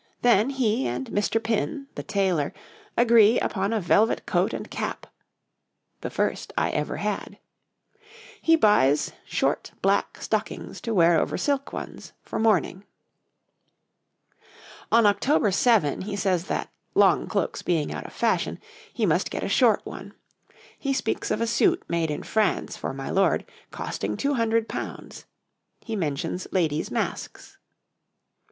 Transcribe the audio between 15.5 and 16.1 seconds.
II.}] On October 7